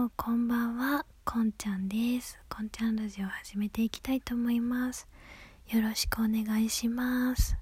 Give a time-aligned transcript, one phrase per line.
[0.00, 1.04] もこんばんは。
[1.26, 2.40] こんちゃんです。
[2.48, 5.06] こんちゃんラジオ始めていきたいと思います。
[5.68, 7.58] よろしくお願いします。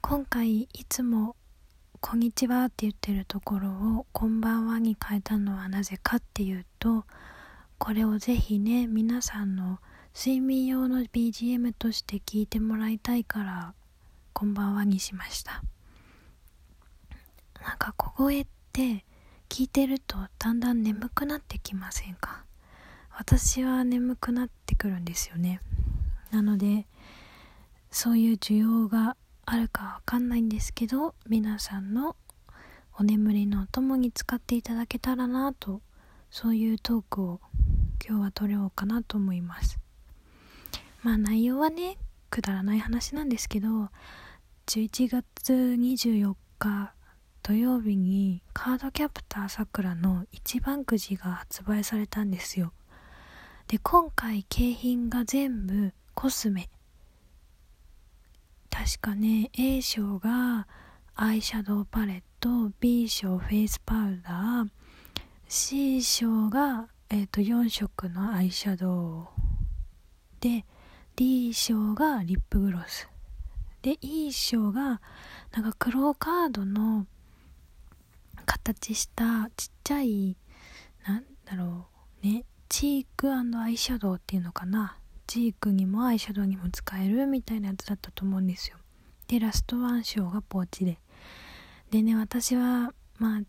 [0.00, 1.34] 今回いつも
[2.00, 7.06] こんにちはって言ってるところをこんばんはに変えたのはなぜかっていうと
[7.78, 9.80] これをぜひね皆さんの
[10.14, 13.74] 睡眠用の BGM として聞いてもらいたいから
[14.32, 15.64] こんばんはにしました。
[17.60, 19.04] なんか小声って
[19.52, 22.46] 聞いてるとだんだん眠くなってきませんか？
[23.14, 25.60] 私は眠くなってくるんですよね。
[26.30, 26.86] なので
[27.90, 29.14] そういう需要が
[29.44, 32.16] あるかわかんないんですけど皆さんの
[32.98, 35.82] お眠りのお供に使っていただけたらなと
[36.30, 37.40] そういうトークを
[38.08, 39.78] 今日は撮ろうかなと思います。
[41.02, 41.98] まあ内容はね
[42.30, 43.90] くだらない話なんですけど
[44.64, 46.94] 11月24日
[47.42, 52.72] 土曜日にカードキャプターさくらの一番くじが発売されたんですよ。
[53.66, 56.70] で今回景品が全部コスメ。
[58.70, 60.68] 確かね A 賞が
[61.16, 64.68] アイシャドウパレット B 賞フェイスパウダー
[65.48, 69.26] C 賞が、えーと、4色のアイシャドウ
[70.40, 70.64] で
[71.16, 73.08] D 賞がリップグロス。
[73.82, 75.00] で E 賞が
[75.52, 77.06] なんか黒カードの
[78.42, 80.36] 形したちっちゃい
[81.06, 81.86] なんだろ
[82.22, 84.96] うねチークアイシャドウっていうのかな。
[85.26, 88.76] チークにもアイシャドウにも使えるみたいなやつだったと思うんですよ。
[89.28, 90.98] でラストワン賞がポーチで。
[91.90, 93.40] でね私はまあ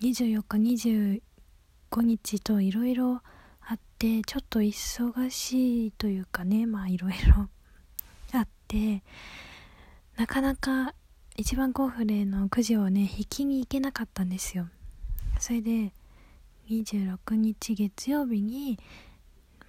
[0.00, 1.20] 24日
[1.90, 3.22] 25日といろいろ
[3.60, 7.48] あってちょっと忙しいというかねまあいろいろ
[8.32, 9.02] あって
[10.16, 10.94] なかなか
[11.38, 14.66] 一番コンフレのくじをね引きに行けなかったんですよ。
[15.38, 15.92] それで
[16.68, 18.76] 26日月曜日に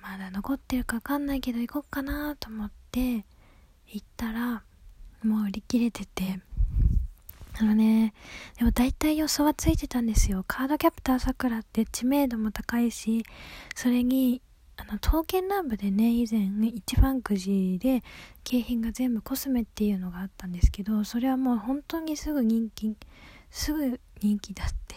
[0.02, 3.24] まだ残ってるか分かんないけど行こうかなと思って
[3.86, 4.64] 行ったら
[5.24, 6.40] もう売り切れてて。
[7.62, 8.14] あのね
[8.58, 10.44] でも大体予想はついてたんですよ。
[10.48, 13.26] カードキャプターさくらって知名度も高いし
[13.76, 14.42] それに
[14.82, 18.02] あの刀剣乱舞でね以前一番くじで
[18.46, 22.96] 景品が全部コスメっていうのがあったんですけどそれはもう本当にすぐ人気
[23.52, 24.96] すぐ人気だって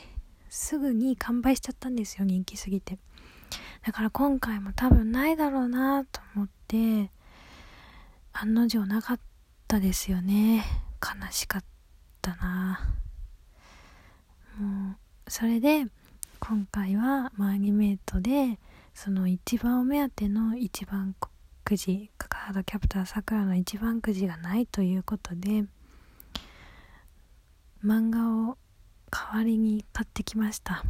[0.49, 2.99] すぐに完売しちゃったんですよ人気すぎて。
[3.85, 7.11] だから今回も多分ないだろうなと思って
[8.33, 9.21] 案の定なかっ
[9.67, 10.65] たですよね。
[11.03, 11.65] 悲しかっ
[12.21, 12.81] たな。
[14.59, 15.87] もうそれで
[16.39, 18.59] 今回はマーニメイトで
[18.95, 21.15] その一番お目当ての一番
[21.65, 25.65] くじカードキャプターさくらの一番くじがないということで
[27.85, 28.59] 漫画を
[29.11, 30.85] 代わりに買ってきました。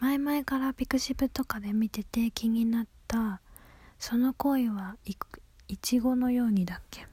[0.00, 3.40] 前々からピクシブとかで見てて気になった
[3.98, 5.16] 「その恋はい
[5.68, 7.06] いちごのように」だっけ？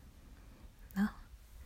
[0.94, 1.16] な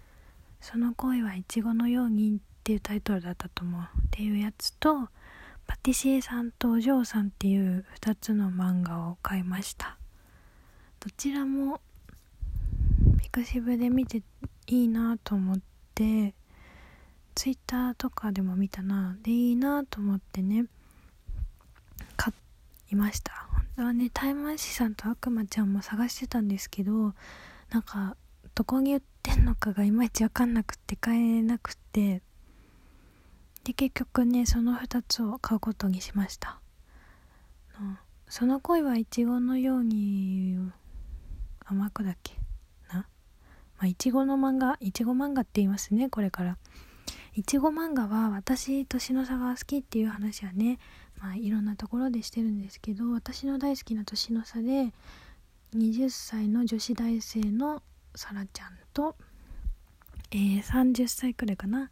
[0.62, 3.82] 「その恋はいちごのように」っていうタイトルだったと思う。
[3.82, 5.10] っていうやつと
[5.68, 9.98] パティシエさんとお嬢さんっていう2つの漫画を買いました。
[11.00, 11.82] どちらも
[13.18, 14.24] ピクシブで見て
[14.68, 15.60] いいなと思っ
[15.94, 16.34] て
[17.36, 19.16] ツイッターとかでも見たな。
[19.22, 20.66] でいいなと思ってね
[22.16, 22.34] 買
[22.92, 23.48] いました。
[23.52, 27.14] 本当はねタイマンシさんと悪魔ちゃんも探してたんですけど
[27.70, 28.16] なんか
[28.54, 32.22] どこに売ってんのかがいまいち分かんなくって買えなくて
[33.66, 36.60] で結局ねその2つを買うことにしました。
[38.30, 40.58] その恋はいちごのように
[41.66, 42.36] 甘くだっけ
[42.94, 43.00] な。
[43.00, 43.06] ま
[43.80, 46.58] あいちごの漫画いちご漫画って言いますねこれから。
[47.34, 50.78] いちご漫画は私年の差が好きっていう話はね
[51.20, 54.94] まあいろんなところでしてるんですけど私の大好きな年の差で
[55.76, 57.82] 20歳の女子大生の
[58.14, 59.16] さらちゃんと、
[60.32, 61.90] えー、30歳くらいかな。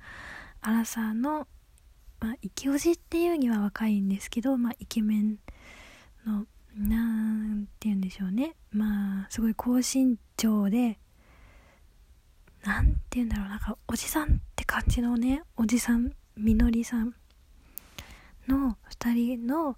[0.62, 1.46] アラサーの
[2.64, 5.38] まあ、イケオジっていうには若いんですけど、まあ、イケメン
[6.26, 6.46] の、
[6.78, 8.56] なんて言うんでしょうね。
[8.72, 10.98] まあ、すごい高身長で、
[12.64, 17.14] なんて言うんだろう、なんか、おじさんって感じのね、おじさん、みのりさん
[18.48, 19.78] の2人の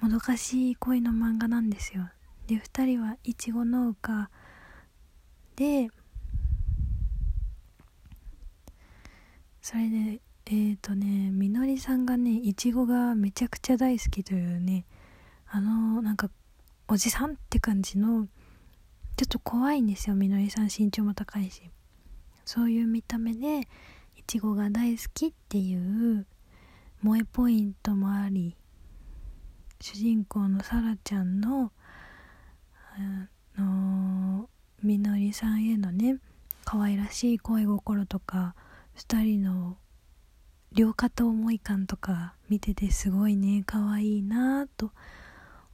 [0.00, 2.08] もどかしい恋の漫画なんですよ。
[2.46, 4.30] で、2人はいちご農家
[5.56, 5.90] で、
[9.60, 10.20] それで
[10.52, 14.84] えっ、ー、とねみのりさんがねいちごがめちゃくちゃ大好きというね
[15.50, 16.28] あのなんか
[16.88, 18.26] おじさんって感じの
[19.16, 21.62] ちょっと怖いんですよみのりさん身長も高いし。
[22.44, 23.60] そういう見た目で
[24.16, 26.26] いちごが大好きっていう
[27.00, 28.56] 萌えポイントもあり
[29.80, 31.72] 主人公のさらちゃんの
[33.56, 34.48] あの
[34.82, 36.18] みのりさんへのね
[36.64, 38.54] 可愛らしい恋心とか
[38.96, 39.76] 2人の
[40.74, 44.90] 両肩思い感とか見ててすごいね可愛いなと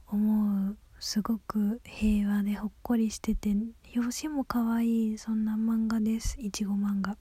[0.07, 0.77] 思う。
[0.99, 3.55] すごく平和でほっこりしてて
[3.95, 7.15] 表紙も可愛いそんな漫画ですいちご漫画。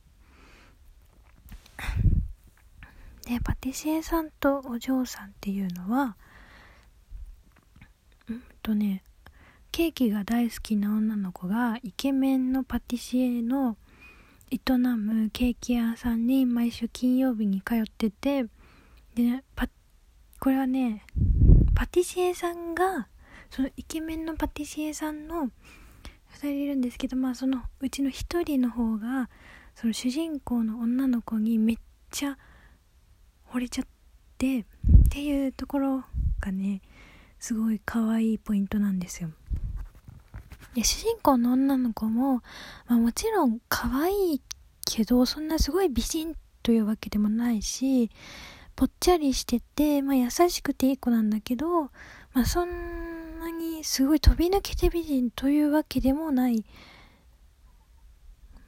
[3.25, 6.17] でパティシエさんとお嬢さんっていうのは
[8.29, 9.05] うんとね
[9.71, 13.77] ケーキが大好きな女の子がイケメンのパティシエの
[14.51, 18.45] 営むケーキ屋さんに毎週金曜日に通ってて
[19.15, 19.69] でパ
[20.41, 21.05] これはね
[21.75, 23.09] パティシエさんが
[23.51, 25.51] そのイケメンのパティシエさんの2
[26.39, 29.29] 人いるんですけどまあそのうちの1人の方が
[29.75, 31.77] その主人公の女の子にめっ
[32.11, 32.39] ちゃ
[33.53, 33.87] 惚れちゃっ
[34.39, 34.65] てっ
[35.11, 36.05] ていうところ
[36.41, 36.81] がね
[37.39, 39.31] すごい可愛いポイントなんですよ。
[40.79, 42.35] で主人公の女の子も、
[42.87, 44.43] まあ、もちろん可愛い
[44.87, 48.11] けどそんなすごい美人というわけでもないし
[48.77, 51.91] ぽっちゃりしてて、まあ、優しくていい子なんだけど、
[52.33, 56.65] まあ、そんなにすごい飛び抜けて美人というわけでもない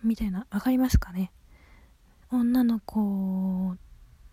[0.03, 1.31] みたいなわかりますかね？
[2.33, 3.77] 女の子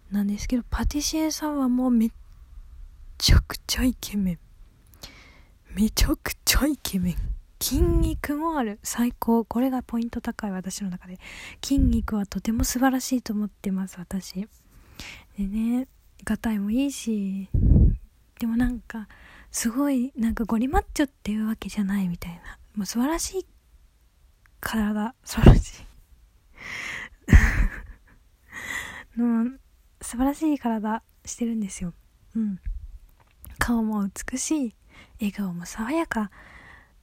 [0.09, 2.11] なんですけどパティシエさんはもうめっ
[3.19, 4.39] ちゃくちゃイケメン。
[5.75, 7.36] めちゃくちゃイケメン。
[7.59, 8.79] 筋肉もある。
[8.83, 9.45] 最高。
[9.45, 11.19] これがポイント高い私の中で。
[11.63, 14.47] 筋肉はとても素晴らしいと思ってます私。
[15.37, 15.87] でね
[16.23, 17.47] がたいもいいし
[18.39, 19.07] でもなんか
[19.51, 22.57] すごいなんかゴリマッチョっていうわけじゃないみたいな。
[22.75, 23.45] もう素晴らしい
[24.59, 25.87] 体素晴らしい。
[29.17, 29.57] の
[30.01, 31.93] 素晴らしい体してるんですよ。
[32.35, 32.59] うん。
[33.57, 34.75] 顔も美しい。
[35.19, 36.29] 笑顔も爽やか。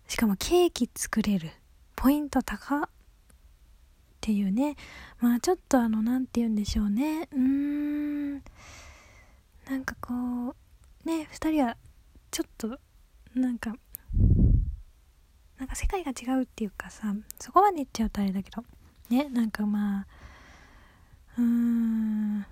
[0.08, 1.50] しかもケーキ作れる
[1.96, 2.88] ポイント高っ
[4.20, 4.76] ていうね。
[5.20, 7.28] まあちょっとあの何て言うんでしょうね。
[7.32, 8.34] うーん。
[8.34, 11.76] なんかこうね2人は
[12.30, 12.78] ちょっと
[13.34, 13.74] なんか
[15.58, 18.64] なんか世界が違うっていうかさそこまで言っちゃうとあれだけど
[19.10, 19.28] ね。
[19.28, 20.06] なんかまあ
[21.38, 22.46] うーん。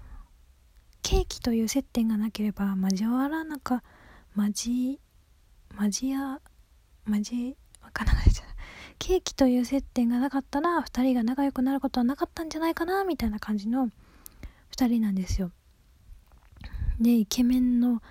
[1.03, 3.83] ケーキという接点がなければ交わらなか
[4.37, 4.99] 交
[5.79, 6.41] 交わ
[7.11, 8.55] や交わからないじゃない。
[8.99, 13.89] ケーキという接点がなかったら2人が仲良くなることはなかったんじゃないかなみたいな感じの
[14.77, 15.51] 2人なんですよ。
[17.01, 18.03] でイケメンの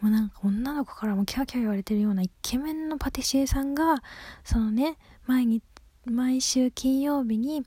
[0.00, 3.96] もうなんか女の子からもキャーキャー言われてるようなイケメンのパティシエさんが
[4.44, 4.96] そのね
[5.26, 5.62] 毎日
[6.06, 7.62] 毎週金曜日に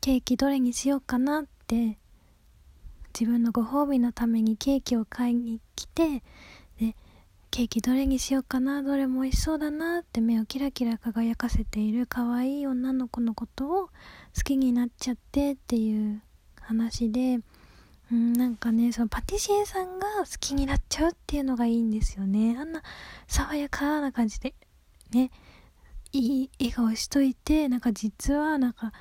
[0.00, 1.98] ケーキどれにしようかなって
[3.18, 6.22] 自分のご褒美のためにケーキを買いに来て
[7.52, 13.90] ケーキどれにしようかなどれも美味しそうだなって目をキラキラ輝かせている可愛い女の子のことを好
[14.42, 16.22] きになっちゃってっていう
[16.62, 17.40] 話で
[18.10, 22.56] うん、なんかね、そのパティシエさんが好きになっちゃうっていうのがいいんですよね。
[22.58, 22.82] あんな
[23.26, 24.54] 爽やかな感じで、
[25.12, 25.30] ね、
[26.12, 28.92] いい笑顔しといて、なんか実はなんか、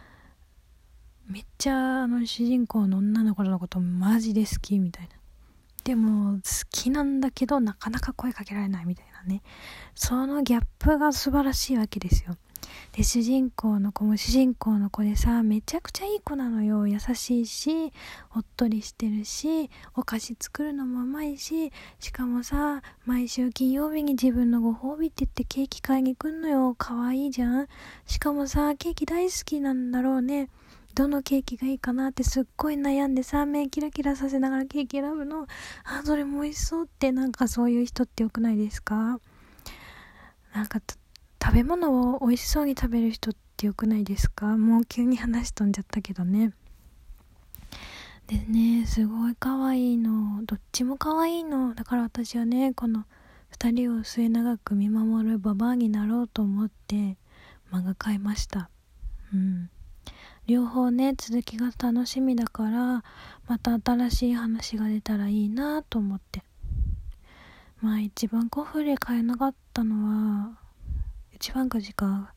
[1.28, 5.21] めっちゃあの主人公の女の子のことマジで好きみたいな。
[5.84, 9.42] でも好きなんだけどなかなか声かけられないみたいなね。
[9.96, 12.38] そのギャップが素晴らしいわけですよ。
[12.94, 17.92] で主人公の子も主人公の子でさめちゃくちゃいい子なのよ優しいし
[18.36, 27.68] おっとりしてるしお菓子作るのもうまいししかもさ毎週金曜日に自分のご褒美って言ってケーキ買いに来んのよかわいいじゃん
[28.06, 30.50] しかもさケーキ大好きなんだろうね
[30.94, 35.48] どのケーキがいいかなってすっごい悩んでさ目キラキラさせながらケーキ選ぶの。
[35.84, 39.20] あそれも美味しそうってなんかそういう人ってよくないですか？
[40.54, 40.80] なんか
[41.42, 44.58] 食べ物を美味しそうに食べる人ってよくないですか？
[44.58, 46.54] もう急に話飛んじゃったけどね。
[48.28, 50.44] でねすごい可愛いの。
[50.46, 51.74] どっちも可愛いの。
[51.74, 53.06] だから私はねこの
[53.58, 57.18] 2人を末永く見守るババアになろうと思って
[57.72, 58.70] 漫画買いました。
[59.34, 59.70] うん。
[60.48, 63.04] 両方ね続きが楽しみだから
[63.48, 66.44] また新しい話が出たらいいなと思って。
[67.82, 69.96] まあ一番コフレ買えなかったの
[70.50, 70.58] は
[71.34, 72.34] 一番くじか。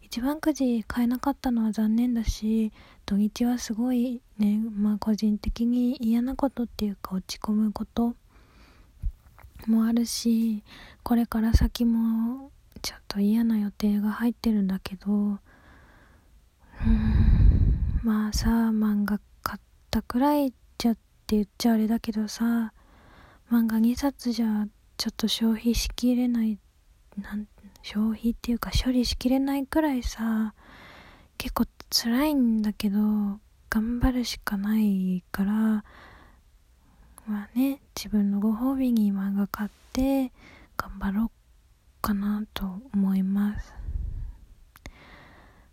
[0.00, 2.72] 一番くじ買えなかったのは残念だし
[3.06, 8.16] 土日はすごいねまあ個人的に嫌なことっていうか落ち込むこと
[9.68, 10.64] もあるし
[11.04, 12.50] これから先も
[12.82, 15.28] ちょっと嫌な予定が入ってるんだけどう
[16.88, 17.39] ん。
[18.02, 22.72] まあさ漫画買っったくらいじゃって言っちゃあれだけどさ
[23.50, 24.66] 漫画2冊じゃ
[24.96, 26.58] ちょっと消費しきれない
[27.20, 27.48] なん
[27.82, 30.54] 消費っていうか処理しきれないくらいさ
[31.38, 32.98] 結構辛いんだけど
[33.68, 35.84] 頑張るしかないからま
[37.28, 40.30] あね自分のご褒美に漫画買って
[40.76, 41.30] 頑張ろう
[42.00, 43.79] かなと思います。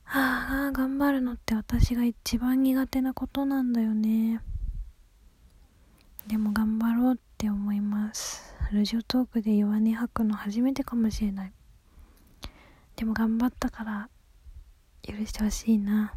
[0.10, 4.42] ああ頑張るのって私が一番苦手なことなんだよね。
[6.28, 8.56] でも頑張ろうって思います。
[8.72, 11.54] ラジオトークで弱音吐くの初めてかもしれない。
[12.96, 14.10] でも頑張ったから
[15.04, 16.14] 許してほしいな。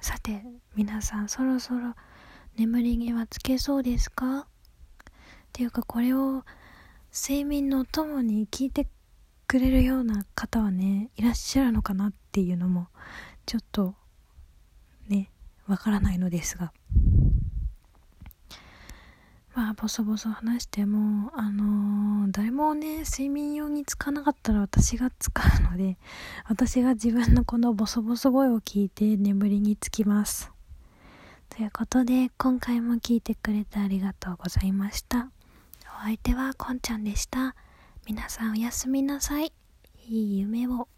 [0.00, 0.42] さて
[0.74, 1.94] 皆さんそろそろ
[2.56, 4.40] 眠りにはつけそうですか？
[4.40, 4.44] っ
[5.52, 6.44] ていうかこれを
[7.14, 8.88] 睡眠のお供に聞いて
[9.46, 12.88] くれるような方はねいらっしゃるのかなっていうのも
[13.46, 13.94] ちょっと
[15.08, 15.30] ね
[15.66, 16.72] わからないのですが。
[19.54, 25.98] まあボソボソ話してもあのー、誰もね睡眠用に使わなかったら私が使うので
[26.48, 30.50] 私が自分のこのボソボソ声を聞いて眠りにつきます。
[31.50, 35.28] ということで今回も聞いてくれてありがとうございました。
[36.00, 37.54] お相手はこんちゃんでした。
[38.04, 39.52] 皆さんおやすみなさい。
[40.08, 40.88] いい夢を。